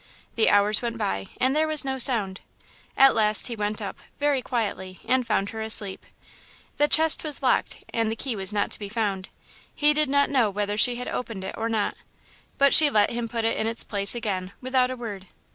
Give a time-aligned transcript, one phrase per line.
[0.33, 2.41] The hours went by and there was no sound.
[2.97, 6.07] At last he went up, very quietly, and found her asleep.
[6.77, 9.29] The chest was locked and the key was not to be found.
[9.75, 11.93] He did not know whether she had opened it or not,
[12.57, 15.27] but she let him put it in its place again, without a word.